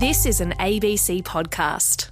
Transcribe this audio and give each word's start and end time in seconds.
This 0.00 0.24
is 0.24 0.40
an 0.40 0.52
ABC 0.52 1.22
podcast. 1.24 2.08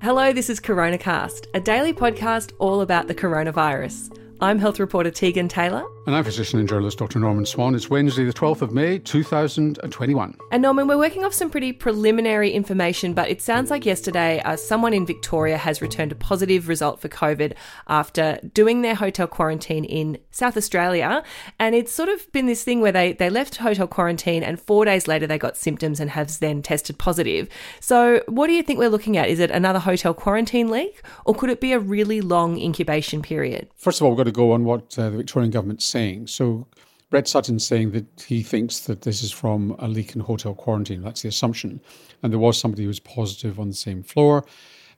Hello, 0.00 0.32
this 0.32 0.48
is 0.48 0.58
CoronaCast, 0.58 1.48
a 1.52 1.60
daily 1.60 1.92
podcast 1.92 2.52
all 2.58 2.80
about 2.80 3.08
the 3.08 3.14
coronavirus. 3.14 4.16
I'm 4.40 4.58
health 4.58 4.80
reporter 4.80 5.10
Tegan 5.10 5.48
Taylor. 5.48 5.84
And 6.06 6.14
I'm 6.14 6.22
physician 6.22 6.58
and 6.58 6.68
journalist 6.68 6.98
Dr. 6.98 7.18
Norman 7.18 7.46
Swan. 7.46 7.74
It's 7.74 7.88
Wednesday, 7.88 8.24
the 8.24 8.32
12th 8.32 8.60
of 8.60 8.72
May, 8.72 8.98
2021. 8.98 10.36
And 10.52 10.62
Norman, 10.62 10.86
we're 10.86 10.98
working 10.98 11.24
off 11.24 11.32
some 11.32 11.48
pretty 11.48 11.72
preliminary 11.72 12.50
information, 12.50 13.14
but 13.14 13.30
it 13.30 13.40
sounds 13.40 13.70
like 13.70 13.86
yesterday 13.86 14.38
uh, 14.40 14.54
someone 14.56 14.92
in 14.92 15.06
Victoria 15.06 15.56
has 15.56 15.80
returned 15.80 16.12
a 16.12 16.14
positive 16.14 16.68
result 16.68 17.00
for 17.00 17.08
COVID 17.08 17.54
after 17.88 18.38
doing 18.52 18.82
their 18.82 18.94
hotel 18.94 19.26
quarantine 19.26 19.86
in 19.86 20.18
South 20.30 20.58
Australia. 20.58 21.22
And 21.58 21.74
it's 21.74 21.94
sort 21.94 22.10
of 22.10 22.30
been 22.32 22.44
this 22.44 22.64
thing 22.64 22.82
where 22.82 22.92
they, 22.92 23.14
they 23.14 23.30
left 23.30 23.56
hotel 23.56 23.86
quarantine 23.86 24.42
and 24.42 24.60
four 24.60 24.84
days 24.84 25.08
later 25.08 25.26
they 25.26 25.38
got 25.38 25.56
symptoms 25.56 26.00
and 26.00 26.10
have 26.10 26.38
then 26.38 26.60
tested 26.60 26.98
positive. 26.98 27.48
So, 27.80 28.22
what 28.26 28.48
do 28.48 28.52
you 28.52 28.62
think 28.62 28.78
we're 28.78 28.90
looking 28.90 29.16
at? 29.16 29.30
Is 29.30 29.40
it 29.40 29.50
another 29.50 29.78
hotel 29.78 30.12
quarantine 30.12 30.68
leak, 30.68 31.00
or 31.24 31.34
could 31.34 31.48
it 31.48 31.62
be 31.62 31.72
a 31.72 31.78
really 31.78 32.20
long 32.20 32.60
incubation 32.60 33.22
period? 33.22 33.68
First 33.74 34.00
of 34.00 34.04
all, 34.04 34.10
we've 34.10 34.18
got 34.18 34.24
to 34.24 34.32
go 34.32 34.52
on 34.52 34.64
what 34.64 34.98
uh, 34.98 35.08
the 35.08 35.16
Victorian 35.16 35.50
government 35.50 35.80
saying. 35.94 36.26
So 36.26 36.66
Brett 37.10 37.28
Sutton's 37.28 37.64
saying 37.64 37.92
that 37.92 38.06
he 38.26 38.42
thinks 38.42 38.80
that 38.80 39.02
this 39.02 39.22
is 39.22 39.30
from 39.30 39.76
a 39.78 39.86
leak 39.86 40.16
in 40.16 40.20
hotel 40.20 40.54
quarantine. 40.54 41.02
That's 41.02 41.22
the 41.22 41.28
assumption. 41.28 41.80
And 42.20 42.32
there 42.32 42.40
was 42.40 42.58
somebody 42.58 42.82
who 42.82 42.88
was 42.88 43.00
positive 43.00 43.60
on 43.60 43.68
the 43.68 43.82
same 43.88 44.02
floor 44.02 44.44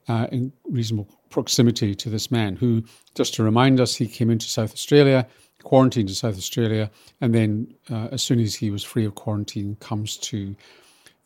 uh, 0.09 0.27
in 0.32 0.52
reasonable 0.64 1.09
proximity 1.28 1.95
to 1.95 2.09
this 2.09 2.30
man, 2.30 2.56
who, 2.56 2.82
just 3.14 3.34
to 3.34 3.42
remind 3.42 3.80
us, 3.80 3.96
he 3.96 4.06
came 4.06 4.30
into 4.30 4.46
South 4.46 4.72
Australia, 4.72 5.27
quarantined 5.64 6.09
in 6.09 6.14
South 6.14 6.38
Australia, 6.38 6.91
and 7.20 7.34
then 7.34 7.74
uh, 7.91 8.08
as 8.12 8.22
soon 8.22 8.41
as 8.41 8.55
he 8.55 8.70
was 8.70 8.83
free 8.83 9.05
of 9.05 9.14
quarantine, 9.14 9.77
comes 9.80 10.16
to 10.16 10.56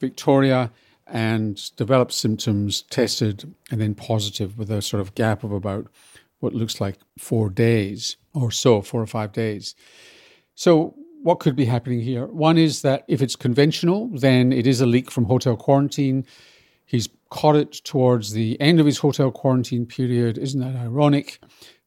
Victoria 0.01 0.73
and 1.07 1.77
develops 1.77 2.17
symptoms, 2.17 2.83
tested, 2.91 3.55
and 3.71 3.81
then 3.81 3.95
positive 3.95 4.59
with 4.59 4.71
a 4.71 4.83
sort 4.83 5.01
of 5.01 5.15
gap 5.15 5.45
of 5.45 5.53
about 5.53 5.87
what 6.41 6.55
looks 6.55 6.81
like 6.81 6.97
four 7.19 7.49
days 7.49 8.17
or 8.35 8.51
so, 8.51 8.83
four 8.83 9.01
or 9.01 9.07
five 9.07 9.33
days. 9.33 9.75
So, 10.55 10.95
what 11.23 11.39
could 11.39 11.55
be 11.55 11.67
happening 11.67 12.01
here? 12.01 12.27
One 12.27 12.57
is 12.57 12.83
that 12.83 13.05
if 13.07 13.21
it's 13.21 13.37
conventional, 13.37 14.09
then 14.09 14.53
it 14.53 14.67
is 14.67 14.81
a 14.81 14.87
leak 14.87 15.11
from 15.11 15.27
hotel 15.27 15.55
quarantine. 15.55 16.25
He's 16.87 17.09
caught 17.29 17.57
it 17.57 17.73
towards 17.73 18.33
the 18.33 18.59
end 18.61 18.81
of 18.81 18.87
his 18.87 18.99
hotel 18.99 19.31
quarantine 19.31 19.85
period. 19.87 20.39
Isn't 20.39 20.61
that 20.61 20.81
ironic? 20.81 21.39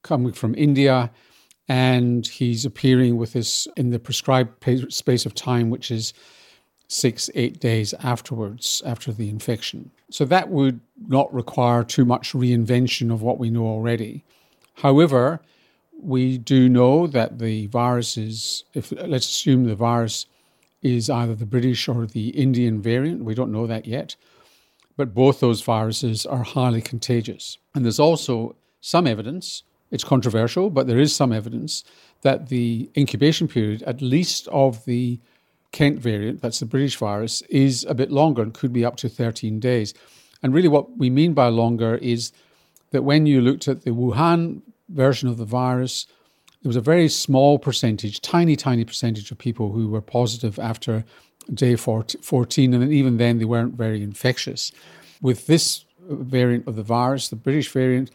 Coming 0.04 0.34
from 0.34 0.54
India, 0.56 1.12
and 1.68 2.28
he's 2.28 2.66
appearing 2.66 3.18
with 3.18 3.34
this 3.34 3.68
in 3.76 3.90
the 3.90 4.00
prescribed 4.00 4.64
space 4.94 5.26
of 5.26 5.34
time, 5.34 5.70
which 5.70 5.90
is 5.90 6.14
six, 6.88 7.30
eight 7.36 7.60
days 7.60 7.94
afterwards, 8.04 8.82
after 8.86 9.12
the 9.12 9.30
infection. 9.30 9.92
So 10.12 10.26
that 10.26 10.50
would 10.50 10.80
not 11.08 11.34
require 11.34 11.84
too 11.84 12.06
much 12.06 12.34
reinvention 12.34 13.12
of 13.12 13.22
what 13.22 13.40
we 13.40 13.50
know 13.50 13.66
already. 13.66 14.24
However, 14.76 15.42
we 16.02 16.38
do 16.38 16.68
know 16.68 17.08
that 17.08 17.40
the 17.40 17.68
virus 17.68 18.18
is, 18.18 18.64
if 18.74 18.92
let's 18.92 19.28
assume 19.28 19.64
the 19.64 19.76
virus 19.76 20.26
is 20.82 21.10
either 21.10 21.36
the 21.36 21.46
British 21.46 21.88
or 21.88 22.06
the 22.06 22.30
Indian 22.30 22.82
variant, 22.82 23.24
we 23.24 23.36
don't 23.36 23.52
know 23.52 23.68
that 23.68 23.86
yet, 23.86 24.16
but 24.98 25.14
both 25.14 25.40
those 25.40 25.62
viruses 25.62 26.26
are 26.26 26.44
highly 26.44 26.82
contagious. 26.82 27.58
And 27.74 27.86
there's 27.86 28.00
also 28.00 28.56
some 28.82 29.08
evidence, 29.08 29.64
it's 29.92 30.04
controversial, 30.04 30.70
but 30.70 30.88
there 30.88 31.00
is 31.00 31.16
some 31.16 31.32
evidence 31.32 31.84
that 32.22 32.50
the 32.50 32.90
incubation 32.98 33.48
period, 33.48 33.82
at 33.84 34.02
least 34.02 34.48
of 34.50 34.84
the 34.86 35.20
Kent 35.72 36.00
variant, 36.00 36.42
that's 36.42 36.60
the 36.60 36.66
British 36.66 36.98
virus, 36.98 37.42
is 37.50 37.86
a 37.86 37.96
bit 37.96 38.12
longer 38.12 38.42
and 38.42 38.54
could 38.54 38.74
be 38.74 38.86
up 38.86 38.96
to 38.98 39.10
13 39.10 39.60
days. 39.60 39.94
And 40.44 40.54
really, 40.54 40.68
what 40.68 40.98
we 40.98 41.10
mean 41.10 41.34
by 41.34 41.48
longer 41.48 41.96
is 41.96 42.32
that 42.94 43.04
when 43.04 43.26
you 43.26 43.42
looked 43.42 43.68
at 43.68 43.82
the 43.82 43.90
Wuhan 43.90 44.62
version 44.88 45.28
of 45.28 45.38
the 45.38 45.46
virus, 45.46 46.06
there 46.62 46.70
was 46.70 46.76
a 46.78 46.82
very 46.82 47.10
small 47.10 47.60
percentage, 47.60 48.22
tiny, 48.22 48.56
tiny 48.56 48.86
percentage 48.86 49.32
of 49.32 49.38
people 49.38 49.72
who 49.72 49.90
were 49.90 50.00
positive 50.00 50.58
after 50.60 51.04
day 51.54 51.76
14, 51.76 52.74
and 52.74 52.94
even 52.94 53.18
then 53.18 53.40
they 53.40 53.46
weren't 53.46 53.74
very 53.74 54.02
infectious. 54.02 54.72
With 55.22 55.48
this 55.48 55.86
variant 56.08 56.68
of 56.68 56.76
the 56.76 56.84
virus, 56.84 57.30
the 57.30 57.36
British 57.36 57.70
variant, 57.70 58.12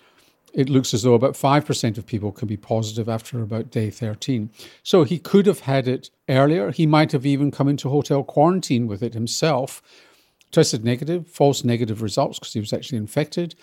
it 0.54 0.70
looks 0.70 0.94
as 0.94 1.02
though 1.02 1.14
about 1.14 1.34
5% 1.34 1.98
of 1.98 2.06
people 2.06 2.30
can 2.32 2.46
be 2.46 2.56
positive 2.56 3.08
after 3.08 3.42
about 3.42 3.70
day 3.70 3.90
13. 3.90 4.48
So 4.82 5.02
he 5.02 5.18
could 5.18 5.46
have 5.46 5.60
had 5.60 5.88
it 5.88 6.08
earlier. 6.28 6.70
He 6.70 6.86
might 6.86 7.12
have 7.12 7.26
even 7.26 7.50
come 7.50 7.68
into 7.68 7.88
hotel 7.88 8.22
quarantine 8.22 8.86
with 8.86 9.02
it 9.02 9.12
himself, 9.12 9.82
tested 10.52 10.84
negative, 10.84 11.26
false 11.26 11.64
negative 11.64 12.00
results 12.00 12.38
because 12.38 12.54
he 12.54 12.60
was 12.60 12.72
actually 12.72 12.98
infected, 12.98 13.56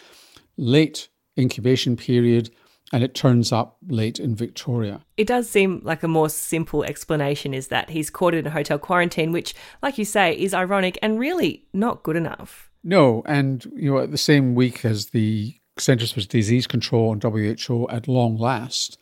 late 0.57 1.09
incubation 1.37 1.95
period, 1.97 2.49
and 2.93 3.03
it 3.03 3.13
turns 3.13 3.51
up 3.51 3.77
late 3.87 4.19
in 4.19 4.35
Victoria. 4.35 5.01
It 5.17 5.27
does 5.27 5.49
seem 5.49 5.81
like 5.83 6.03
a 6.03 6.07
more 6.07 6.29
simple 6.29 6.83
explanation 6.83 7.53
is 7.53 7.67
that 7.69 7.89
he's 7.89 8.09
caught 8.09 8.33
in 8.33 8.47
a 8.47 8.51
hotel 8.51 8.77
quarantine, 8.77 9.31
which, 9.31 9.53
like 9.81 9.97
you 9.97 10.05
say, 10.05 10.33
is 10.37 10.53
ironic 10.53 10.97
and 11.01 11.19
really 11.19 11.65
not 11.73 12.03
good 12.03 12.15
enough. 12.15 12.69
No, 12.83 13.23
and 13.25 13.65
you 13.75 13.91
know, 13.91 13.99
at 13.99 14.11
the 14.11 14.17
same 14.17 14.53
week 14.55 14.85
as 14.85 15.07
the 15.07 15.55
Centres 15.77 16.11
for 16.11 16.21
Disease 16.21 16.67
Control 16.67 17.11
and 17.11 17.21
WHO, 17.21 17.87
at 17.89 18.07
long 18.07 18.37
last, 18.37 18.97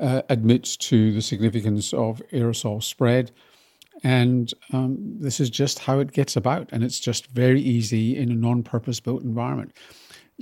uh, 0.00 0.22
admits 0.28 0.76
to 0.76 1.12
the 1.12 1.22
significance 1.22 1.92
of 1.92 2.22
aerosol 2.32 2.82
spread. 2.82 3.30
And 4.02 4.52
um, 4.72 4.96
this 5.20 5.38
is 5.38 5.48
just 5.48 5.78
how 5.78 6.00
it 6.00 6.12
gets 6.12 6.34
about. 6.34 6.68
And 6.72 6.82
it's 6.82 6.98
just 6.98 7.26
very 7.26 7.60
easy 7.60 8.16
in 8.16 8.30
a 8.30 8.34
non 8.34 8.62
purpose 8.62 9.00
built 9.00 9.22
environment. 9.22 9.72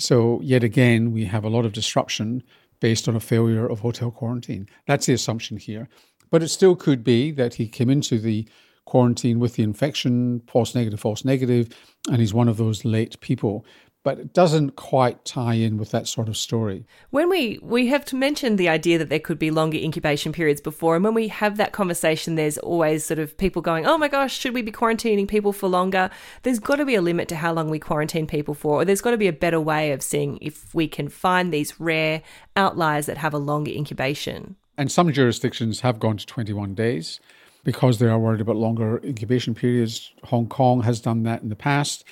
So, 0.00 0.40
yet 0.42 0.64
again, 0.64 1.12
we 1.12 1.26
have 1.26 1.44
a 1.44 1.50
lot 1.50 1.66
of 1.66 1.72
disruption 1.72 2.42
based 2.80 3.06
on 3.06 3.14
a 3.14 3.20
failure 3.20 3.66
of 3.66 3.80
hotel 3.80 4.10
quarantine. 4.10 4.66
That's 4.86 5.06
the 5.06 5.12
assumption 5.12 5.58
here. 5.58 5.88
But 6.30 6.42
it 6.42 6.48
still 6.48 6.74
could 6.74 7.04
be 7.04 7.30
that 7.32 7.54
he 7.54 7.68
came 7.68 7.90
into 7.90 8.18
the 8.18 8.48
quarantine 8.86 9.38
with 9.38 9.54
the 9.54 9.62
infection, 9.62 10.40
false 10.46 10.74
negative, 10.74 11.00
false 11.00 11.24
negative, 11.24 11.68
and 12.08 12.18
he's 12.18 12.32
one 12.32 12.48
of 12.48 12.56
those 12.56 12.84
late 12.84 13.20
people 13.20 13.64
but 14.02 14.18
it 14.18 14.32
doesn't 14.32 14.76
quite 14.76 15.24
tie 15.24 15.54
in 15.54 15.76
with 15.76 15.90
that 15.90 16.08
sort 16.08 16.28
of 16.28 16.36
story. 16.36 16.86
When 17.10 17.28
we 17.28 17.58
we 17.62 17.88
have 17.88 18.10
mentioned 18.12 18.58
the 18.58 18.68
idea 18.68 18.98
that 18.98 19.08
there 19.08 19.18
could 19.18 19.38
be 19.38 19.50
longer 19.50 19.76
incubation 19.76 20.32
periods 20.32 20.60
before, 20.60 20.94
and 20.94 21.04
when 21.04 21.14
we 21.14 21.28
have 21.28 21.56
that 21.58 21.72
conversation, 21.72 22.34
there's 22.34 22.58
always 22.58 23.04
sort 23.04 23.18
of 23.18 23.36
people 23.36 23.60
going, 23.62 23.86
"Oh 23.86 23.98
my 23.98 24.08
gosh, 24.08 24.36
should 24.36 24.54
we 24.54 24.62
be 24.62 24.72
quarantining 24.72 25.28
people 25.28 25.52
for 25.52 25.68
longer?" 25.68 26.10
There's 26.42 26.58
got 26.58 26.76
to 26.76 26.86
be 26.86 26.94
a 26.94 27.02
limit 27.02 27.28
to 27.28 27.36
how 27.36 27.52
long 27.52 27.68
we 27.68 27.78
quarantine 27.78 28.26
people 28.26 28.54
for, 28.54 28.80
or 28.80 28.84
there's 28.84 29.02
got 29.02 29.10
to 29.10 29.18
be 29.18 29.28
a 29.28 29.32
better 29.32 29.60
way 29.60 29.92
of 29.92 30.02
seeing 30.02 30.38
if 30.40 30.74
we 30.74 30.88
can 30.88 31.08
find 31.08 31.52
these 31.52 31.78
rare 31.78 32.22
outliers 32.56 33.06
that 33.06 33.18
have 33.18 33.34
a 33.34 33.38
longer 33.38 33.70
incubation. 33.70 34.56
And 34.78 34.90
some 34.90 35.12
jurisdictions 35.12 35.80
have 35.80 36.00
gone 36.00 36.16
to 36.16 36.24
21 36.24 36.74
days 36.74 37.20
because 37.64 37.98
they 37.98 38.08
are 38.08 38.18
worried 38.18 38.40
about 38.40 38.56
longer 38.56 38.98
incubation 39.04 39.54
periods. 39.54 40.12
Hong 40.24 40.46
Kong 40.46 40.82
has 40.84 41.00
done 41.00 41.24
that 41.24 41.42
in 41.42 41.50
the 41.50 41.56
past. 41.56 42.04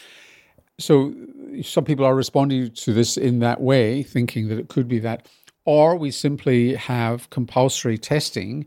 So 0.79 1.15
some 1.63 1.85
people 1.85 2.05
are 2.05 2.15
responding 2.15 2.71
to 2.71 2.93
this 2.93 3.17
in 3.17 3.41
that 3.41 3.61
way, 3.61 4.03
thinking 4.03 4.49
that 4.49 4.59
it 4.59 4.69
could 4.69 4.89
be 4.89 4.99
that. 5.01 5.29
Or 5.65 5.97
we 5.97 6.11
simply 6.11 6.75
have 6.75 7.29
compulsory 7.31 7.99
testing 7.99 8.67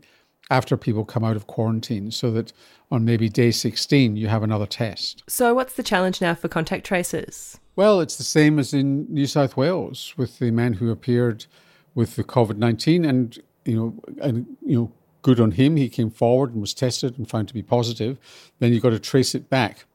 after 0.50 0.76
people 0.76 1.04
come 1.04 1.24
out 1.24 1.36
of 1.36 1.46
quarantine 1.46 2.10
so 2.10 2.30
that 2.32 2.52
on 2.90 3.04
maybe 3.04 3.28
day 3.28 3.50
16 3.50 4.16
you 4.16 4.28
have 4.28 4.42
another 4.42 4.66
test. 4.66 5.24
So, 5.26 5.54
what's 5.54 5.74
the 5.74 5.82
challenge 5.82 6.20
now 6.20 6.34
for 6.34 6.48
contact 6.48 6.84
tracers? 6.84 7.58
Well, 7.74 8.00
it's 8.00 8.16
the 8.16 8.24
same 8.24 8.58
as 8.58 8.74
in 8.74 9.06
New 9.08 9.26
South 9.26 9.56
Wales 9.56 10.12
with 10.16 10.38
the 10.38 10.50
man 10.50 10.74
who 10.74 10.90
appeared 10.90 11.46
with 11.94 12.16
the 12.16 12.24
COVID 12.24 12.58
19 12.58 13.04
and, 13.04 13.38
you 13.64 13.76
know, 13.76 13.94
and, 14.20 14.46
you 14.64 14.76
know, 14.76 14.92
good 15.22 15.40
on 15.40 15.52
him. 15.52 15.76
He 15.76 15.88
came 15.88 16.10
forward 16.10 16.52
and 16.52 16.60
was 16.60 16.74
tested 16.74 17.16
and 17.16 17.28
found 17.28 17.48
to 17.48 17.54
be 17.54 17.62
positive. 17.62 18.18
Then 18.58 18.72
you've 18.72 18.82
got 18.82 18.90
to 18.90 18.98
trace 18.98 19.34
it 19.34 19.48
back. 19.48 19.86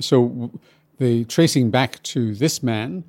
So, 0.00 0.50
the 0.98 1.24
tracing 1.24 1.70
back 1.70 2.02
to 2.04 2.34
this 2.34 2.62
man 2.62 3.04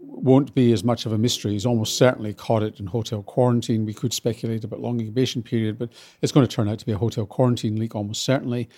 won't 0.00 0.54
be 0.54 0.72
as 0.72 0.82
much 0.82 1.06
of 1.06 1.12
a 1.12 1.18
mystery. 1.18 1.52
He's 1.52 1.66
almost 1.66 1.96
certainly 1.96 2.34
caught 2.34 2.62
it 2.62 2.80
in 2.80 2.86
hotel 2.86 3.22
quarantine. 3.22 3.84
We 3.84 3.94
could 3.94 4.12
speculate 4.12 4.64
about 4.64 4.80
long 4.80 4.98
incubation 4.98 5.42
period, 5.42 5.78
but 5.78 5.90
it's 6.22 6.32
going 6.32 6.46
to 6.46 6.54
turn 6.54 6.68
out 6.68 6.78
to 6.80 6.86
be 6.86 6.92
a 6.92 6.98
hotel 6.98 7.26
quarantine 7.26 7.78
leak 7.78 7.94
almost 7.94 8.24
certainly. 8.24 8.68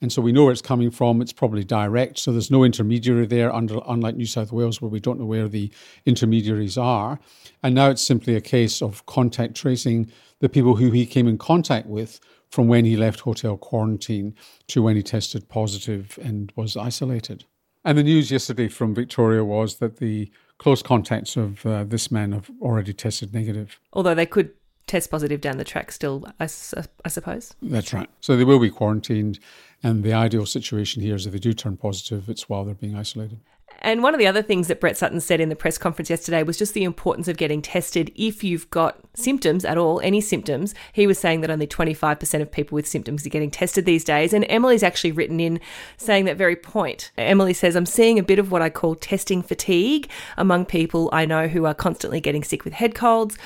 And 0.00 0.12
so 0.12 0.20
we 0.20 0.32
know 0.32 0.44
where 0.44 0.52
it's 0.52 0.62
coming 0.62 0.90
from. 0.90 1.22
It's 1.22 1.32
probably 1.32 1.64
direct. 1.64 2.18
So 2.18 2.30
there's 2.30 2.50
no 2.50 2.64
intermediary 2.64 3.26
there, 3.26 3.52
under, 3.54 3.80
unlike 3.88 4.14
New 4.16 4.26
South 4.26 4.52
Wales, 4.52 4.80
where 4.80 4.90
we 4.90 5.00
don't 5.00 5.18
know 5.18 5.24
where 5.24 5.48
the 5.48 5.72
intermediaries 6.04 6.76
are. 6.76 7.18
And 7.62 7.74
now 7.74 7.88
it's 7.88 8.02
simply 8.02 8.36
a 8.36 8.40
case 8.42 8.82
of 8.82 9.06
contact 9.06 9.54
tracing 9.54 10.12
the 10.40 10.50
people 10.50 10.76
who 10.76 10.90
he 10.90 11.06
came 11.06 11.26
in 11.26 11.38
contact 11.38 11.86
with 11.86 12.20
from 12.50 12.68
when 12.68 12.84
he 12.84 12.96
left 12.96 13.20
hotel 13.20 13.56
quarantine 13.56 14.34
to 14.68 14.82
when 14.82 14.96
he 14.96 15.02
tested 15.02 15.48
positive 15.48 16.18
and 16.22 16.52
was 16.56 16.76
isolated. 16.76 17.44
And 17.86 17.96
the 17.96 18.02
news 18.02 18.32
yesterday 18.32 18.66
from 18.66 18.96
Victoria 18.96 19.44
was 19.44 19.76
that 19.76 19.98
the 19.98 20.28
close 20.58 20.82
contacts 20.82 21.36
of 21.36 21.64
uh, 21.64 21.84
this 21.84 22.10
man 22.10 22.32
have 22.32 22.50
already 22.60 22.92
tested 22.92 23.32
negative. 23.32 23.78
Although 23.92 24.16
they 24.16 24.26
could 24.26 24.50
test 24.88 25.08
positive 25.08 25.40
down 25.40 25.56
the 25.56 25.64
track 25.64 25.92
still, 25.92 26.24
I, 26.40 26.48
I 27.04 27.08
suppose. 27.08 27.54
That's 27.62 27.92
right. 27.92 28.10
So 28.20 28.36
they 28.36 28.42
will 28.42 28.58
be 28.58 28.70
quarantined. 28.70 29.38
And 29.84 30.02
the 30.02 30.12
ideal 30.12 30.46
situation 30.46 31.00
here 31.00 31.14
is 31.14 31.26
if 31.26 31.32
they 31.32 31.38
do 31.38 31.52
turn 31.52 31.76
positive, 31.76 32.28
it's 32.28 32.48
while 32.48 32.64
they're 32.64 32.74
being 32.74 32.96
isolated. 32.96 33.38
And 33.86 34.02
one 34.02 34.14
of 34.14 34.18
the 34.18 34.26
other 34.26 34.42
things 34.42 34.66
that 34.66 34.80
Brett 34.80 34.96
Sutton 34.96 35.20
said 35.20 35.40
in 35.40 35.48
the 35.48 35.54
press 35.54 35.78
conference 35.78 36.10
yesterday 36.10 36.42
was 36.42 36.58
just 36.58 36.74
the 36.74 36.82
importance 36.82 37.28
of 37.28 37.36
getting 37.36 37.62
tested 37.62 38.10
if 38.16 38.42
you've 38.42 38.68
got 38.68 38.98
symptoms 39.14 39.64
at 39.64 39.78
all, 39.78 40.00
any 40.00 40.20
symptoms. 40.20 40.74
He 40.92 41.06
was 41.06 41.20
saying 41.20 41.42
that 41.42 41.50
only 41.50 41.68
25% 41.68 42.42
of 42.42 42.50
people 42.50 42.74
with 42.74 42.88
symptoms 42.88 43.24
are 43.24 43.30
getting 43.30 43.48
tested 43.48 43.84
these 43.84 44.02
days. 44.02 44.32
And 44.32 44.44
Emily's 44.48 44.82
actually 44.82 45.12
written 45.12 45.38
in 45.38 45.60
saying 45.98 46.24
that 46.24 46.36
very 46.36 46.56
point. 46.56 47.12
Emily 47.16 47.54
says, 47.54 47.76
I'm 47.76 47.86
seeing 47.86 48.18
a 48.18 48.24
bit 48.24 48.40
of 48.40 48.50
what 48.50 48.60
I 48.60 48.70
call 48.70 48.96
testing 48.96 49.40
fatigue 49.40 50.10
among 50.36 50.66
people 50.66 51.08
I 51.12 51.24
know 51.24 51.46
who 51.46 51.64
are 51.64 51.72
constantly 51.72 52.20
getting 52.20 52.42
sick 52.42 52.64
with 52.64 52.72
head 52.72 52.96
colds. 52.96 53.38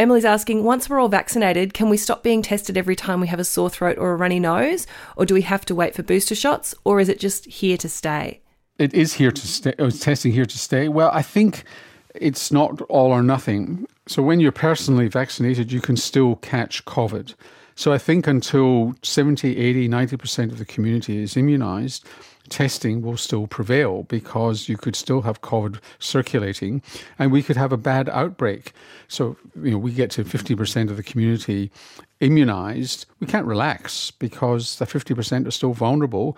Emily's 0.00 0.24
asking, 0.24 0.64
once 0.64 0.90
we're 0.90 0.98
all 0.98 1.08
vaccinated, 1.08 1.74
can 1.74 1.88
we 1.88 1.96
stop 1.96 2.24
being 2.24 2.42
tested 2.42 2.76
every 2.76 2.96
time 2.96 3.20
we 3.20 3.28
have 3.28 3.38
a 3.38 3.44
sore 3.44 3.70
throat 3.70 3.98
or 3.98 4.10
a 4.10 4.16
runny 4.16 4.40
nose? 4.40 4.84
Or 5.14 5.24
do 5.24 5.34
we 5.34 5.42
have 5.42 5.64
to 5.66 5.76
wait 5.76 5.94
for 5.94 6.02
booster 6.02 6.34
shots? 6.34 6.74
Or 6.82 6.98
is 6.98 7.08
it 7.08 7.20
just 7.20 7.44
here 7.44 7.76
to 7.76 7.88
stay? 7.88 8.40
It 8.78 8.94
is 8.94 9.14
here 9.14 9.32
to 9.32 9.46
stay. 9.46 9.74
Oh, 9.78 9.86
it's 9.86 10.00
testing 10.00 10.32
here 10.32 10.46
to 10.46 10.58
stay. 10.58 10.88
Well, 10.88 11.10
I 11.12 11.22
think 11.22 11.64
it's 12.14 12.50
not 12.50 12.80
all 12.82 13.10
or 13.10 13.22
nothing. 13.22 13.86
So 14.06 14.22
when 14.22 14.40
you're 14.40 14.52
personally 14.52 15.08
vaccinated, 15.08 15.72
you 15.72 15.80
can 15.80 15.96
still 15.96 16.36
catch 16.36 16.84
COVID. 16.84 17.34
So 17.74 17.92
I 17.92 17.98
think 17.98 18.26
until 18.26 18.94
70, 19.02 19.56
80, 19.56 19.88
90% 19.88 20.52
of 20.52 20.58
the 20.58 20.64
community 20.64 21.22
is 21.22 21.36
immunized, 21.36 22.06
testing 22.50 23.02
will 23.02 23.16
still 23.16 23.46
prevail 23.46 24.04
because 24.04 24.68
you 24.68 24.76
could 24.76 24.96
still 24.96 25.22
have 25.22 25.40
COVID 25.42 25.80
circulating 25.98 26.82
and 27.18 27.32
we 27.32 27.42
could 27.42 27.56
have 27.56 27.72
a 27.72 27.76
bad 27.76 28.08
outbreak. 28.08 28.72
So, 29.08 29.36
you 29.62 29.72
know, 29.72 29.78
we 29.78 29.92
get 29.92 30.10
to 30.12 30.24
50% 30.24 30.90
of 30.90 30.96
the 30.96 31.02
community 31.02 31.70
immunized, 32.20 33.06
we 33.20 33.26
can't 33.26 33.46
relax 33.46 34.10
because 34.10 34.76
the 34.76 34.86
50% 34.86 35.46
are 35.46 35.50
still 35.50 35.72
vulnerable 35.72 36.36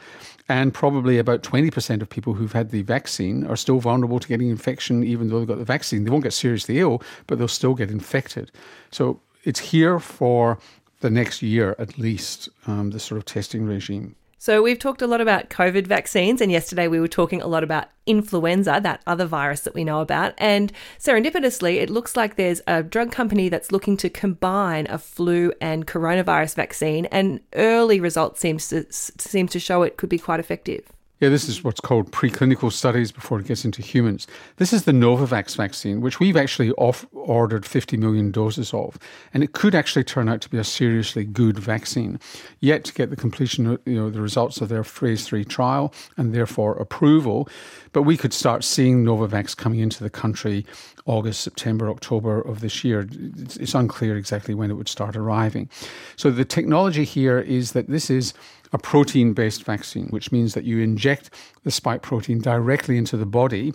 and 0.49 0.75
probably 0.75 1.19
about 1.19 1.43
20% 1.43 2.03
of 2.03 2.09
people 2.11 2.35
who've 2.35 2.53
had 2.53 2.71
the 2.71 2.83
vaccine 2.83 3.47
are 3.47 3.57
still 3.57 3.79
vulnerable 3.79 4.19
to 4.19 4.29
getting 4.29 4.49
infection 4.49 5.05
even 5.05 5.29
though 5.29 5.39
they've 5.39 5.49
got 5.49 5.59
the 5.59 5.65
vaccine. 5.65 6.05
They 6.05 6.11
won't 6.11 6.25
get 6.25 6.33
seriously 6.33 6.81
ill, 6.81 7.03
but 7.27 7.39
they'll 7.39 7.49
still 7.49 7.75
get 7.75 7.91
infected. 7.91 8.51
So 8.91 9.21
it's 9.45 9.61
here 9.61 10.01
for 10.01 10.59
the 11.01 11.11
next 11.11 11.43
year 11.43 11.77
at 11.79 11.99
least, 11.99 12.49
um, 12.67 12.91
this 12.91 13.05
sort 13.05 13.19
of 13.19 13.25
testing 13.25 13.65
regime. 13.65 14.17
So, 14.41 14.63
we've 14.63 14.79
talked 14.79 15.03
a 15.03 15.09
lot 15.09 15.21
about 15.21 15.51
COVID 15.51 15.89
vaccines, 15.89 16.41
and 16.41 16.53
yesterday 16.53 16.87
we 16.87 17.01
were 17.01 17.09
talking 17.09 17.43
a 17.43 17.49
lot 17.49 17.65
about 17.65 17.89
influenza, 18.07 18.79
that 18.85 19.03
other 19.05 19.27
virus 19.27 19.63
that 19.63 19.75
we 19.75 19.83
know 19.83 20.01
about. 20.01 20.33
And 20.39 20.73
serendipitously, 21.01 21.83
it 21.83 21.91
looks 21.91 22.17
like 22.17 22.37
there's 22.37 22.63
a 22.69 22.85
drug 22.85 23.11
company 23.11 23.49
that's 23.49 23.73
looking 23.73 23.97
to 23.97 24.09
combine 24.09 24.87
a 24.89 24.97
flu 24.97 25.53
and 25.61 25.89
coronavirus 25.89 26.55
vaccine, 26.55 27.07
and 27.07 27.41
early 27.55 27.99
results 27.99 28.41
seems 28.41 28.69
to, 28.69 28.87
seem 28.93 29.49
to 29.49 29.59
show 29.59 29.83
it 29.83 29.97
could 29.97 30.09
be 30.09 30.19
quite 30.19 30.39
effective. 30.39 30.87
Yeah, 31.21 31.31
this 31.31 31.49
is 31.49 31.65
what's 31.65 31.81
called 31.81 32.13
preclinical 32.13 32.71
studies 32.71 33.11
before 33.11 33.41
it 33.41 33.47
gets 33.47 33.65
into 33.65 33.83
humans. 33.83 34.29
This 34.59 34.73
is 34.73 34.85
the 34.85 34.93
Novavax 34.93 35.57
vaccine, 35.57 36.01
which 36.01 36.21
we've 36.21 36.37
actually 36.37 36.71
off 36.73 37.07
ordered 37.13 37.67
50 37.67 37.97
million 37.97 38.31
doses 38.31 38.73
of, 38.73 38.97
and 39.35 39.43
it 39.43 39.53
could 39.53 39.75
actually 39.75 40.05
turn 40.05 40.29
out 40.29 40.41
to 40.43 40.49
be 40.49 40.59
a 40.59 40.65
seriously 40.65 41.25
good 41.25 41.59
vaccine. 41.59 42.21
Yet 42.61 42.85
to 42.85 42.95
get 42.95 43.11
the 43.11 43.17
completion, 43.17 43.67
of, 43.67 43.81
you 43.85 43.97
know, 43.97 44.11
the 44.11 44.21
results 44.21 44.61
of 44.61 44.69
their 44.69 44.85
phase 44.85 45.27
three 45.27 45.45
trial 45.45 45.93
and 46.17 46.33
therefore 46.33 46.77
approval, 46.77 47.49
but 47.93 48.03
we 48.03 48.17
could 48.17 48.33
start 48.33 48.63
seeing 48.63 49.05
Novavax 49.05 49.57
coming 49.57 49.81
into 49.81 50.05
the 50.05 50.11
country 50.11 50.65
August, 51.09 51.41
September, 51.41 51.89
October 51.89 52.43
of 52.43 52.61
this 52.61 52.85
year. 52.85 53.09
It's 53.11 53.75
unclear 53.75 54.17
exactly 54.17 54.55
when 54.55 54.71
it 54.71 54.75
would 54.75 54.89
start 54.89 55.17
arriving. 55.17 55.69
So 56.17 56.31
the 56.31 56.45
technology 56.45 57.05
here 57.05 57.41
is 57.41 57.73
that 57.73 57.89
this 57.89 58.11
is 58.11 58.35
a 58.73 58.79
protein 58.79 59.33
based 59.33 59.65
vaccine, 59.65 60.09
which 60.09 60.33
means 60.33 60.55
that 60.55 60.65
you 60.65 60.81
inject 60.81 61.31
the 61.65 61.71
spike 61.71 62.03
protein 62.03 62.41
directly 62.41 62.97
into 62.97 63.17
the 63.17 63.27
body, 63.27 63.73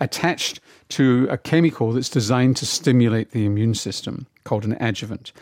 attached 0.00 0.60
to 0.90 1.26
a 1.30 1.38
chemical 1.38 1.92
that's 1.92 2.08
designed 2.08 2.56
to 2.56 2.66
stimulate 2.66 3.30
the 3.30 3.44
immune 3.44 3.74
system 3.74 4.26
called 4.44 4.64
an 4.64 4.76
adjuvant. 4.80 5.32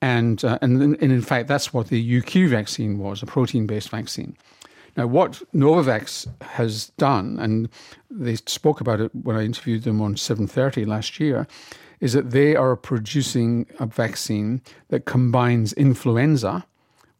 And, 0.00 0.44
uh, 0.44 0.58
and, 0.60 0.80
and 0.82 0.96
in 1.00 1.22
fact, 1.22 1.48
that's 1.48 1.72
what 1.72 1.88
the 1.88 2.20
UQ 2.20 2.48
vaccine 2.48 2.98
was 2.98 3.22
a 3.22 3.26
protein 3.26 3.66
based 3.66 3.88
vaccine. 3.88 4.36
Now, 4.96 5.06
what 5.06 5.42
Novavax 5.54 6.28
has 6.42 6.88
done, 6.98 7.38
and 7.40 7.68
they 8.10 8.36
spoke 8.36 8.80
about 8.80 9.00
it 9.00 9.10
when 9.14 9.36
I 9.36 9.44
interviewed 9.44 9.82
them 9.82 10.00
on 10.00 10.14
7:30 10.14 10.86
last 10.86 11.18
year, 11.18 11.48
is 12.00 12.12
that 12.12 12.30
they 12.30 12.54
are 12.54 12.76
producing 12.76 13.66
a 13.80 13.86
vaccine 13.86 14.60
that 14.88 15.04
combines 15.04 15.72
influenza 15.72 16.64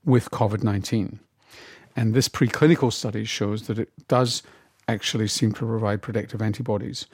with 0.04 0.30
COVID 0.30 0.62
19. 0.62 1.18
And 1.96 2.14
this 2.14 2.28
preclinical 2.28 2.92
study 2.92 3.24
shows 3.24 3.66
that 3.66 3.78
it 3.78 3.90
does 4.08 4.42
actually 4.88 5.28
seem 5.28 5.52
to 5.52 5.66
provide 5.66 6.02
protective 6.02 6.42
antibodies. 6.42 7.06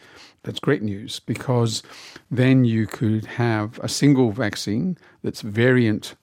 That's 0.42 0.58
great 0.58 0.82
news 0.82 1.20
because 1.20 1.82
then 2.31 2.64
you 2.64 2.87
could 2.87 3.26
have 3.26 3.78
a 3.81 3.88
single 3.88 4.32
vaccine 4.32 4.96
that's 5.22 5.42
variant 5.42 6.14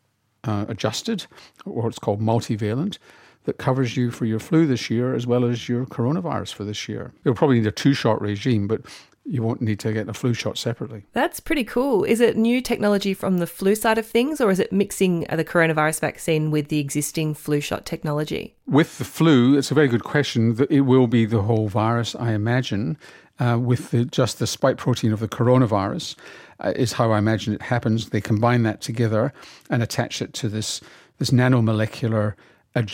uh, 0.44 0.66
adjusted, 0.68 1.26
or 1.66 1.88
it's 1.88 2.00
called 2.00 2.22
multivalent, 2.22 2.98
that 3.44 3.58
covers 3.58 3.96
you 3.96 4.12
for 4.12 4.26
your 4.26 4.40
flu 4.40 4.66
this 4.66 4.90
year 4.90 5.16
as 5.16 5.26
well 5.26 5.46
as 5.46 5.70
your 5.70 5.86
coronavirus 5.86 6.54
for 6.54 6.66
this 6.66 6.90
year. 6.90 7.14
You'll 7.24 7.36
probably 7.36 7.60
need 7.60 7.68
a 7.68 7.72
two 7.72 7.94
shot 7.94 8.22
regime, 8.22 8.68
but 8.68 8.82
you 9.28 9.44
won't 9.44 9.62
need 9.62 9.80
to 9.80 9.92
get 9.92 10.08
a 10.08 10.14
flu 10.14 10.34
shot 10.34 10.58
separately. 10.58 11.04
That's 11.12 11.40
pretty 11.40 11.66
cool. 11.66 12.04
Is 12.04 12.22
it 12.22 12.38
new 12.38 12.62
technology 12.62 13.14
from 13.14 13.40
the 13.40 13.48
flu 13.48 13.76
side 13.76 13.98
of 13.98 14.06
things, 14.06 14.40
or 14.40 14.50
is 14.50 14.60
it 14.60 14.72
mixing 14.72 15.22
the 15.22 15.44
coronavirus 15.44 16.00
vaccine 16.00 16.50
with 16.50 16.70
the 16.70 16.80
existing 16.80 17.34
flu 17.34 17.60
shot 17.60 17.86
technology? 17.86 18.56
With 18.66 18.98
the 18.98 19.04
flu, 19.04 19.58
it's 19.58 19.70
a 19.70 19.74
very 19.74 19.90
good 19.90 20.04
question. 20.04 20.58
It 20.70 20.82
will 20.82 21.08
be 21.08 21.26
the 21.26 21.42
whole 21.42 21.68
virus, 21.68 22.16
I 22.16 22.32
imagine. 22.32 22.98
Uh, 23.40 23.60
with 23.60 23.92
the, 23.92 24.04
just 24.04 24.40
the 24.40 24.48
spike 24.48 24.78
protein 24.78 25.14
of 25.14 25.20
the 25.20 25.28
coronavirus, 25.28 26.16
uh, 26.60 26.74
is 26.76 26.94
how 26.94 27.12
I 27.12 27.20
imagine 27.20 27.54
it 27.54 27.62
happens. 27.62 28.10
They 28.10 28.20
combine 28.20 28.64
that 28.64 28.82
together 28.82 29.32
and 29.70 29.84
attach 29.84 30.24
it 30.24 30.34
to 30.34 30.50
this 30.50 30.82
this 31.20 31.30
nanomolecular 31.32 32.34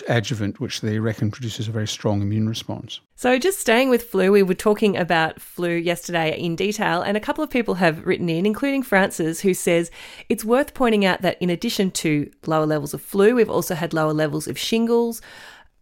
adjuvant, 0.08 0.60
which 0.60 0.82
they 0.82 1.00
reckon 1.00 1.32
produces 1.32 1.68
a 1.68 1.72
very 1.72 1.88
strong 1.88 2.22
immune 2.22 2.48
response. 2.48 3.00
So, 3.16 3.40
just 3.40 3.60
staying 3.60 3.90
with 3.90 4.04
flu, 4.04 4.32
we 4.32 4.44
were 4.44 4.54
talking 4.54 4.98
about 4.98 5.42
flu 5.42 5.70
yesterday 5.70 6.38
in 6.38 6.56
detail, 6.56 7.02
and 7.02 7.16
a 7.16 7.22
couple 7.22 7.44
of 7.44 7.50
people 7.50 7.76
have 7.76 8.06
written 8.06 8.30
in, 8.30 8.46
including 8.46 8.84
Francis, 8.84 9.42
who 9.42 9.54
says 9.54 9.92
it's 10.30 10.46
worth 10.46 10.74
pointing 10.74 11.06
out 11.06 11.22
that 11.22 11.38
in 11.42 11.50
addition 11.50 11.92
to 11.92 12.32
lower 12.46 12.66
levels 12.66 12.94
of 12.94 13.02
flu, 13.02 13.36
we've 13.36 13.50
also 13.50 13.76
had 13.76 13.94
lower 13.94 14.14
levels 14.14 14.48
of 14.48 14.58
shingles, 14.58 15.22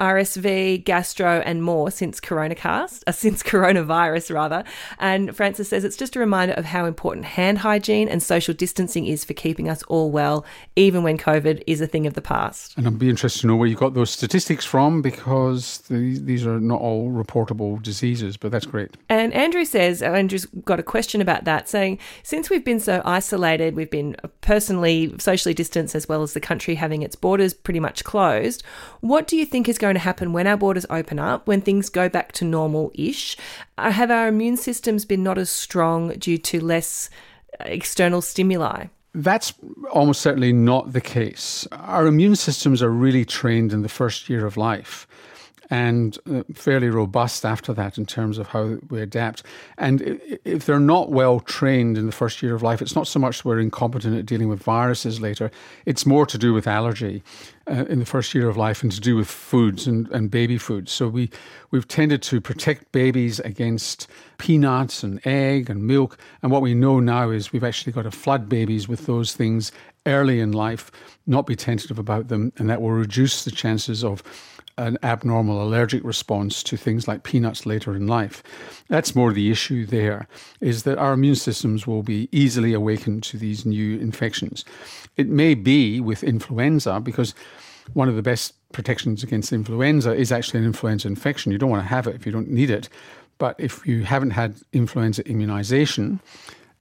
RSV, 0.02 0.84
gastro, 0.84 1.42
and 1.46 1.64
more 1.64 1.92
since 1.92 2.20
CoronaCast, 2.20 3.04
uh, 3.06 3.12
since 3.12 3.44
coronavirus 3.52 4.34
rather. 4.34 4.64
And 4.98 5.36
Francis 5.36 5.70
says 5.70 5.84
it's 5.84 5.96
just 5.96 6.16
a 6.16 6.20
reminder 6.20 6.56
of 6.56 6.66
how 6.66 6.86
important 6.86 7.26
hand 7.26 7.60
hygiene 7.60 8.10
and 8.10 8.22
social 8.22 8.54
distancing 8.54 9.06
is 9.06 9.24
for 9.24 9.34
keeping 9.34 9.70
us 9.70 9.84
all 9.84 10.10
well, 10.10 10.44
even 10.76 11.04
when 11.04 11.20
COVID 11.20 11.62
is 11.68 11.82
a 11.82 11.88
thing 11.88 12.08
of 12.08 12.16
the 12.16 12.22
past. 12.22 12.76
And 12.78 12.88
I'd 12.88 12.98
be 12.98 13.10
interested 13.10 13.42
to 13.42 13.48
know 13.48 13.56
where 13.56 13.68
you 13.68 13.76
got 13.76 13.94
those 13.94 14.10
statistics 14.10 14.66
from 14.66 15.04
because 15.04 15.78
the, 15.90 16.18
these 16.18 16.48
are 16.48 16.60
not 16.60 16.82
all 16.82 17.12
reportable 17.12 17.82
diseases, 17.82 18.38
but 18.38 18.52
that's 18.52 18.66
great. 18.66 18.98
And 19.08 19.32
Andrew 19.34 19.66
says, 19.66 20.02
uh, 20.02 20.08
Andrew's 20.08 20.48
got 20.66 20.80
a 20.80 20.84
question 20.84 21.22
about 21.22 21.44
that, 21.44 21.70
saying, 21.70 22.00
since 22.24 22.50
we've 22.50 22.66
been 22.66 22.80
so 22.80 23.04
isolated, 23.06 23.76
we've 23.76 23.92
been 23.92 24.16
personally 24.42 25.14
socially 25.20 25.54
distanced 25.54 25.94
as 25.94 26.10
well 26.10 26.24
as 26.24 26.34
the 26.34 26.40
country 26.40 26.74
having 26.76 27.04
its 27.04 27.16
borders 27.16 27.54
pretty 27.54 27.80
much 27.80 28.04
closed, 28.04 28.64
what 29.02 29.28
do 29.28 29.38
you 29.38 29.46
think 29.46 29.70
is 29.70 29.78
going 29.78 29.91
going 29.92 30.00
to 30.00 30.04
happen 30.06 30.32
when 30.32 30.48
our 30.48 30.56
borders 30.56 30.86
open 30.90 31.20
up, 31.20 31.48
when 31.48 31.60
things 31.60 31.90
go 31.90 32.08
back 32.08 32.32
to 32.34 32.46
normal 32.46 32.92
ish? 32.96 33.36
Uh, 33.78 33.92
have 33.92 34.10
our 34.10 34.30
immune 34.30 34.56
systems 34.56 35.04
been 35.04 35.22
not 35.22 35.38
as 35.38 35.50
strong 35.50 36.14
due 36.14 36.38
to 36.38 36.62
less 36.62 37.10
uh, 37.60 37.66
external 37.66 38.22
stimuli? 38.22 38.86
That's 39.14 39.54
almost 39.92 40.22
certainly 40.22 40.54
not 40.54 40.94
the 40.94 41.02
case. 41.02 41.68
Our 41.74 42.08
immune 42.08 42.38
systems 42.38 42.82
are 42.82 42.90
really 42.90 43.26
trained 43.26 43.74
in 43.74 43.82
the 43.82 43.90
first 43.90 44.30
year 44.30 44.46
of 44.46 44.56
life 44.56 45.06
and 45.72 46.18
uh, 46.30 46.44
fairly 46.54 46.90
robust 46.90 47.46
after 47.46 47.74
that 47.74 47.98
in 47.98 48.06
terms 48.06 48.38
of 48.38 48.48
how 48.48 48.78
we 48.90 49.02
adapt. 49.02 49.42
And 49.78 50.20
if 50.44 50.66
they're 50.66 50.82
not 50.82 51.12
well 51.12 51.40
trained 51.40 51.98
in 51.98 52.06
the 52.06 52.12
first 52.12 52.44
year 52.44 52.54
of 52.54 52.62
life, 52.62 52.82
it's 52.82 52.96
not 52.96 53.08
so 53.08 53.20
much 53.20 53.46
we're 53.46 53.60
incompetent 53.60 54.18
at 54.18 54.26
dealing 54.26 54.50
with 54.50 54.62
viruses 54.62 55.22
later, 55.22 55.50
it's 55.86 56.06
more 56.06 56.26
to 56.26 56.38
do 56.38 56.54
with 56.54 56.68
allergy 56.68 57.24
uh, 57.68 57.86
in 57.86 58.00
the 58.00 58.06
first 58.06 58.34
year 58.36 58.50
of 58.50 58.58
life 58.58 58.84
and 58.84 58.92
to 58.92 59.00
do 59.00 59.16
with 59.16 59.30
foods 59.30 59.88
and, 59.88 60.10
and 60.10 60.30
baby 60.30 60.58
foods. 60.58 60.92
So 60.92 61.08
we, 61.08 61.30
we've 61.72 61.88
tended 61.88 62.22
to 62.24 62.42
protect 62.42 62.92
babies 62.92 63.40
against 63.40 64.08
peanuts 64.40 65.04
and 65.04 65.26
egg 65.26 65.70
and 65.70 65.88
milk. 65.88 66.18
And 66.44 66.52
what 66.52 66.62
we 66.62 66.74
know 66.74 67.00
now 67.00 67.30
is 67.30 67.54
we've 67.54 67.64
actually 67.64 67.94
got 67.94 68.04
to 68.04 68.12
flood 68.12 68.50
babies 68.50 68.90
with 68.90 69.06
those 69.06 69.34
things 69.34 69.72
early 70.06 70.40
in 70.40 70.52
life, 70.52 70.92
not 71.28 71.46
be 71.46 71.56
tentative 71.56 72.00
about 72.00 72.28
them, 72.28 72.52
and 72.58 72.70
that 72.70 72.82
will 72.82 72.92
reduce 72.92 73.44
the 73.44 73.52
chances 73.52 74.04
of 74.04 74.24
an 74.78 74.98
abnormal 75.04 75.62
allergic 75.62 76.04
response 76.04 76.64
to 76.64 76.78
things 76.78 77.08
like 77.08 77.24
peanuts 77.24 77.66
later 77.66 77.96
in 77.96 78.08
life. 78.08 78.42
That's 78.88 79.16
more 79.16 79.34
the 79.34 79.52
issue 79.52 79.86
there, 79.86 80.28
is 80.60 80.84
that 80.84 80.98
our 80.98 81.14
immune 81.14 81.36
systems 81.36 81.86
will 81.86 82.04
be 82.04 82.30
easily 82.32 82.74
awakened 82.74 83.24
to 83.24 83.38
these 83.38 83.66
new 83.66 84.00
infections. 84.00 84.66
It 85.18 85.28
may 85.28 85.54
be 85.54 86.00
with 86.00 86.24
influenza 86.24 87.00
because 87.00 87.36
one 87.94 88.10
of 88.10 88.16
the 88.16 88.22
best 88.22 88.54
protections 88.72 89.24
against 89.24 89.52
influenza 89.52 90.14
is 90.14 90.32
actually 90.32 90.62
an 90.62 90.66
influenza 90.66 91.08
infection. 91.08 91.52
You 91.52 91.58
don't 91.58 91.70
want 91.70 91.84
to 91.84 91.88
have 91.88 92.08
it 92.08 92.16
if 92.16 92.26
you 92.26 92.32
don't 92.32 92.50
need 92.50 92.70
it. 92.70 92.90
But 93.38 93.60
if 93.60 93.86
you 93.86 94.04
haven't 94.04 94.32
had 94.32 94.56
influenza 94.72 95.28
immunization 95.28 96.20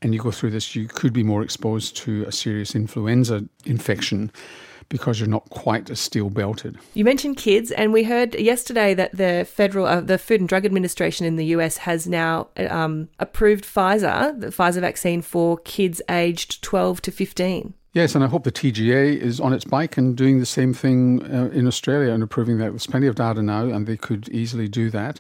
and 0.03 0.15
you 0.15 0.21
go 0.21 0.31
through 0.31 0.51
this, 0.51 0.75
you 0.75 0.87
could 0.87 1.13
be 1.13 1.23
more 1.23 1.43
exposed 1.43 1.97
to 1.99 2.25
a 2.25 2.33
serious 2.33 2.75
influenza 2.75 3.45
infection 3.65 4.31
because 4.91 5.21
you're 5.21 5.29
not 5.29 5.49
quite 5.51 5.89
as 5.89 6.01
steel 6.01 6.29
belted. 6.29 6.77
You 6.95 7.05
mentioned 7.05 7.37
kids, 7.37 7.71
and 7.71 7.93
we 7.93 8.03
heard 8.03 8.35
yesterday 8.35 8.93
that 8.95 9.17
the 9.17 9.47
federal, 9.49 9.87
uh, 9.87 10.01
the 10.01 10.19
Food 10.19 10.41
and 10.41 10.49
Drug 10.49 10.67
Administration 10.67 11.25
in 11.27 11.37
the 11.37 11.47
US 11.47 11.79
has 11.79 12.07
now 12.07 12.49
um, 12.57 13.09
approved 13.19 13.65
Pfizer, 13.65 14.39
the 14.39 14.49
Pfizer 14.49 14.81
vaccine 14.81 15.23
for 15.23 15.59
kids 15.59 16.03
aged 16.11 16.63
12 16.63 17.03
to 17.03 17.13
15. 17.13 17.75
Yes, 17.93 18.15
and 18.15 18.23
I 18.23 18.29
hope 18.29 18.45
the 18.45 18.53
TGA 18.53 19.17
is 19.17 19.41
on 19.41 19.53
its 19.53 19.65
bike 19.65 19.97
and 19.97 20.17
doing 20.17 20.39
the 20.39 20.47
same 20.47 20.73
thing 20.73 21.25
uh, 21.25 21.51
in 21.53 21.67
Australia 21.67 22.13
and 22.13 22.23
approving 22.23 22.59
that. 22.59 22.71
There's 22.71 22.87
plenty 22.87 23.09
of 23.09 23.17
data 23.17 23.43
now, 23.43 23.65
and 23.65 23.85
they 23.85 23.97
could 23.97 24.29
easily 24.29 24.69
do 24.69 24.91
that. 24.91 25.19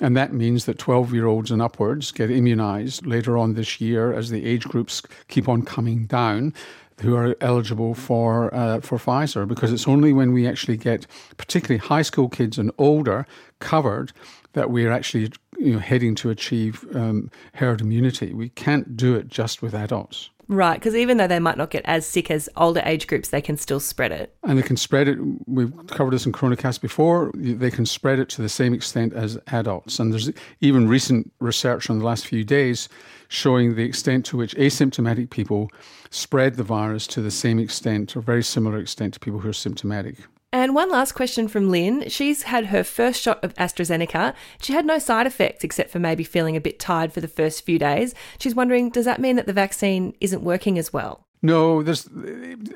And 0.00 0.16
that 0.16 0.32
means 0.32 0.64
that 0.64 0.78
12 0.78 1.14
year 1.14 1.26
olds 1.26 1.52
and 1.52 1.62
upwards 1.62 2.10
get 2.10 2.28
immunised 2.28 3.06
later 3.06 3.38
on 3.38 3.54
this 3.54 3.80
year 3.80 4.12
as 4.12 4.30
the 4.30 4.44
age 4.44 4.64
groups 4.64 5.00
keep 5.28 5.48
on 5.48 5.62
coming 5.62 6.06
down 6.06 6.54
who 7.02 7.14
are 7.14 7.36
eligible 7.40 7.94
for 7.94 8.52
uh, 8.52 8.80
for 8.80 8.98
Pfizer 8.98 9.46
because 9.46 9.72
it's 9.72 9.86
only 9.86 10.12
when 10.12 10.32
we 10.32 10.48
actually 10.48 10.76
get 10.76 11.06
particularly 11.36 11.78
high 11.78 12.02
school 12.02 12.28
kids 12.28 12.58
and 12.58 12.72
older 12.78 13.26
covered 13.60 14.12
that 14.54 14.70
we're 14.70 14.90
actually 14.90 15.30
you 15.56 15.74
know, 15.74 15.78
heading 15.78 16.16
to 16.16 16.30
achieve 16.30 16.84
um, 16.96 17.30
herd 17.54 17.80
immunity. 17.80 18.34
We 18.34 18.48
can't 18.50 18.96
do 18.96 19.14
it 19.14 19.28
just 19.28 19.62
with 19.62 19.74
adults. 19.74 20.30
Right, 20.48 20.80
because 20.80 20.96
even 20.96 21.18
though 21.18 21.26
they 21.26 21.38
might 21.38 21.58
not 21.58 21.70
get 21.70 21.82
as 21.84 22.06
sick 22.06 22.30
as 22.30 22.48
older 22.56 22.80
age 22.86 23.06
groups, 23.06 23.28
they 23.28 23.42
can 23.42 23.58
still 23.58 23.80
spread 23.80 24.12
it. 24.12 24.34
And 24.44 24.58
they 24.58 24.62
can 24.62 24.78
spread 24.78 25.06
it. 25.06 25.18
We've 25.46 25.72
covered 25.88 26.14
this 26.14 26.24
in 26.24 26.32
Coronacast 26.32 26.80
before. 26.80 27.30
They 27.34 27.70
can 27.70 27.84
spread 27.84 28.18
it 28.18 28.30
to 28.30 28.42
the 28.42 28.48
same 28.48 28.72
extent 28.72 29.12
as 29.12 29.38
adults. 29.48 29.98
And 29.98 30.10
there's 30.10 30.30
even 30.62 30.88
recent 30.88 31.30
research 31.38 31.90
on 31.90 31.98
the 31.98 32.04
last 32.06 32.26
few 32.26 32.44
days 32.44 32.88
showing 33.28 33.74
the 33.74 33.84
extent 33.84 34.24
to 34.26 34.38
which 34.38 34.54
asymptomatic 34.56 35.28
people 35.28 35.70
spread 36.08 36.54
the 36.54 36.62
virus 36.62 37.06
to 37.08 37.20
the 37.20 37.30
same 37.30 37.58
extent 37.58 38.16
or 38.16 38.22
very 38.22 38.42
similar 38.42 38.78
extent 38.78 39.12
to 39.14 39.20
people 39.20 39.40
who 39.40 39.50
are 39.50 39.52
symptomatic. 39.52 40.16
And 40.52 40.74
one 40.74 40.90
last 40.90 41.12
question 41.12 41.46
from 41.46 41.70
Lynn. 41.70 42.08
She's 42.08 42.44
had 42.44 42.66
her 42.66 42.82
first 42.82 43.20
shot 43.20 43.44
of 43.44 43.54
AstraZeneca. 43.56 44.34
She 44.62 44.72
had 44.72 44.86
no 44.86 44.98
side 44.98 45.26
effects 45.26 45.62
except 45.62 45.90
for 45.90 45.98
maybe 45.98 46.24
feeling 46.24 46.56
a 46.56 46.60
bit 46.60 46.78
tired 46.78 47.12
for 47.12 47.20
the 47.20 47.28
first 47.28 47.66
few 47.66 47.78
days. 47.78 48.14
She's 48.38 48.54
wondering 48.54 48.88
does 48.88 49.04
that 49.04 49.20
mean 49.20 49.36
that 49.36 49.46
the 49.46 49.52
vaccine 49.52 50.14
isn't 50.20 50.42
working 50.42 50.78
as 50.78 50.90
well? 50.90 51.26
No, 51.42 51.82
there's 51.82 52.08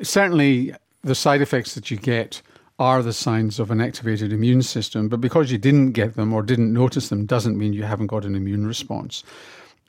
certainly 0.03 0.75
the 1.03 1.15
side 1.15 1.41
effects 1.41 1.75
that 1.75 1.91
you 1.91 1.97
get 1.97 2.43
are 2.79 3.03
the 3.03 3.13
signs 3.13 3.59
of 3.59 3.71
an 3.71 3.81
activated 3.81 4.33
immune 4.33 4.63
system, 4.63 5.09
but 5.09 5.21
because 5.21 5.51
you 5.51 5.59
didn't 5.59 5.93
get 5.93 6.15
them 6.15 6.33
or 6.33 6.43
didn't 6.43 6.73
notice 6.73 7.09
them 7.09 7.25
doesn't 7.25 7.57
mean 7.57 7.73
you 7.73 7.85
haven't 7.85 8.09
got 8.09 8.25
an 8.25 8.35
immune 8.35 8.67
response 8.67 9.25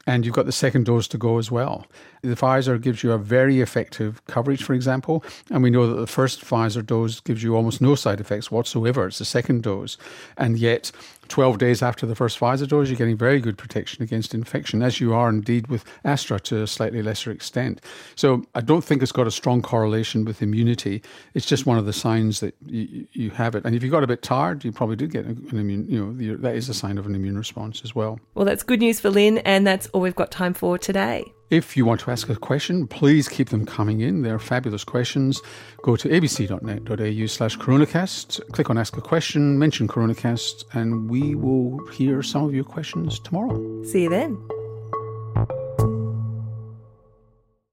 and 0.06 0.26
you've 0.26 0.36
got 0.36 0.46
the 0.46 0.52
second 0.52 0.86
dose 0.86 1.08
to 1.10 1.18
go 1.18 1.38
as 1.38 1.50
well. 1.50 1.86
The 2.22 2.36
Pfizer 2.36 2.80
gives 2.82 3.04
you 3.04 3.12
a 3.12 3.18
very 3.18 3.62
effective 3.62 4.26
coverage, 4.26 4.64
for 4.64 4.74
example, 4.74 5.24
and 5.50 5.64
we 5.64 5.70
know 5.70 5.88
that 5.88 6.00
the 6.00 6.08
first 6.08 6.44
Pfizer 6.44 6.86
dose 6.86 7.20
gives 7.20 7.44
you 7.44 7.56
almost 7.56 7.82
no 7.82 7.96
side 7.96 8.20
effects 8.20 8.52
whatsoever. 8.52 9.08
It's 9.08 9.20
the 9.20 9.26
second 9.26 9.64
dose, 9.64 9.98
and 10.38 10.58
yet 10.58 10.92
12 11.28 11.58
days 11.58 11.82
after 11.82 12.06
the 12.06 12.16
first 12.16 12.40
Pfizer 12.40 12.68
dose, 12.68 12.90
you're 12.90 12.98
getting 12.98 13.18
very 13.18 13.40
good 13.40 13.58
protection 13.58 14.04
against 14.04 14.34
infection, 14.34 14.82
as 14.82 15.00
you 15.00 15.14
are 15.14 15.30
indeed 15.30 15.68
with 15.68 15.84
Astra 16.04 16.40
to 16.42 16.64
a 16.64 16.68
slightly 16.68 17.02
lesser 17.02 17.32
extent. 17.32 17.82
So 18.16 18.44
I 18.56 18.62
don't 18.62 18.84
think 18.84 19.02
it's 19.02 19.12
got 19.12 19.28
a 19.28 19.32
strong 19.32 19.62
correlation 19.62 20.26
with 20.26 20.42
immunity. 20.42 21.02
It's 21.34 21.46
just 21.46 21.66
one 21.66 21.78
of 21.78 21.86
the 21.86 21.94
signs 21.94 22.40
that 22.40 22.56
you, 22.66 23.08
you 23.14 23.30
have 23.32 23.56
it. 23.56 23.66
And 23.66 23.76
if 23.76 23.84
you 23.84 23.90
got 23.90 24.04
a 24.04 24.08
bit 24.08 24.22
tired, 24.22 24.64
you 24.64 24.72
probably 24.72 24.96
did 24.96 25.12
get 25.12 25.26
an 25.26 25.48
immune, 25.52 25.90
you 25.90 26.06
know, 26.06 26.38
that 26.38 26.56
is 26.56 26.70
a 26.70 26.74
sign 26.74 26.98
of 26.98 27.06
an 27.06 27.16
immune 27.16 27.38
response 27.38 27.82
as 27.84 27.96
well. 27.96 28.20
Well, 28.36 28.46
that's 28.46 28.64
good 28.64 28.80
news 28.80 29.00
for 29.00 29.10
Lynn, 29.10 29.40
and 29.40 29.66
that's 29.66 29.88
all 29.88 30.02
we've 30.02 30.16
got 30.16 30.32
time 30.32 30.54
for 30.54 30.78
today. 30.78 31.26
If 31.54 31.78
you 31.78 31.86
want 31.86 32.02
to 32.02 32.10
ask 32.10 32.30
a 32.30 32.36
question, 32.36 32.88
please 32.88 33.30
keep 33.30 33.50
them 33.50 33.64
coming 33.64 34.02
in. 34.02 34.24
They're 34.24 34.40
fabulous 34.40 34.84
questions. 34.84 35.40
Go 35.84 35.96
to 35.96 36.10
abc.net.au 36.10 37.28
slash 37.28 37.58
coronacast, 37.58 38.52
click 38.54 38.72
on 38.72 38.78
Ask 38.80 38.98
a 38.98 39.02
Question, 39.02 39.60
mention 39.60 39.88
Coronacast, 39.88 40.64
and 40.74 41.12
we 41.12 41.36
will 41.36 41.86
hear 41.90 42.24
some 42.24 42.44
of 42.44 42.56
your 42.56 42.64
questions 42.64 43.20
tomorrow. 43.20 43.84
See 43.84 44.02
you 44.02 44.10
then. 44.10 44.63